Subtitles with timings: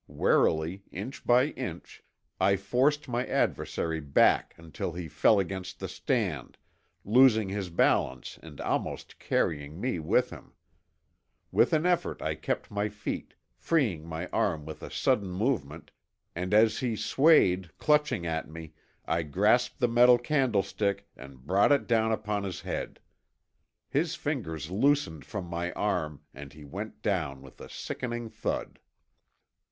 [0.07, 2.03] Warily, inch by inch,
[2.39, 6.57] I forced my adversary back until he fell against the stand,
[7.05, 10.53] losing his balance and almost carrying me with him.
[11.51, 15.91] With an effort I kept my feet, freeing my arm with a sudden movement,
[16.35, 18.73] and as he swayed clutching at me,
[19.05, 22.99] I grasped the metal candlestick and brought it down upon his head.
[23.87, 28.79] His fingers loosened from my arm and he went down with a sickening thud.